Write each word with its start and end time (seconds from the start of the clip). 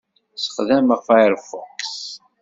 Ssexdameɣ 0.35 0.99
Firefox. 1.07 1.79